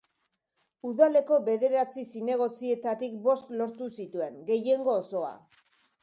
[0.91, 5.29] Udaleko bederatzi zinegotzietatik bost lortu zituen, gehiengo osoa.